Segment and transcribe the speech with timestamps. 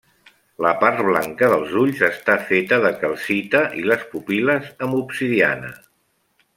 [0.65, 5.75] La part blanca dels ulls està feta de calcita, i les pupil·les, amb obsidiana.